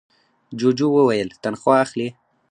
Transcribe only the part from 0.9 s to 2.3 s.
وویل تنخوا اخلې؟